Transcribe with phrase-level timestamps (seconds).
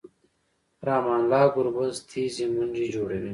[0.87, 3.29] رحمن الله ګربز تېزې منډې جوړوي.